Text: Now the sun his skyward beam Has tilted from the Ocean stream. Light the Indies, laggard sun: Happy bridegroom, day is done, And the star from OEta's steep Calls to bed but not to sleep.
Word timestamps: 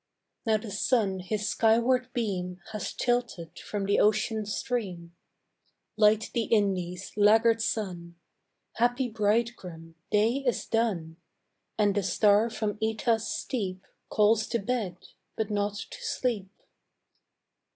Now 0.47 0.57
the 0.57 0.71
sun 0.71 1.19
his 1.19 1.47
skyward 1.47 2.11
beam 2.11 2.59
Has 2.71 2.91
tilted 2.91 3.59
from 3.59 3.85
the 3.85 3.99
Ocean 3.99 4.47
stream. 4.47 5.15
Light 5.95 6.31
the 6.33 6.45
Indies, 6.45 7.11
laggard 7.15 7.61
sun: 7.61 8.15
Happy 8.77 9.07
bridegroom, 9.09 9.93
day 10.09 10.37
is 10.37 10.65
done, 10.65 11.17
And 11.77 11.93
the 11.93 12.01
star 12.01 12.49
from 12.49 12.79
OEta's 12.79 13.27
steep 13.27 13.85
Calls 14.09 14.47
to 14.47 14.57
bed 14.57 14.97
but 15.35 15.51
not 15.51 15.75
to 15.75 16.03
sleep. 16.03 16.49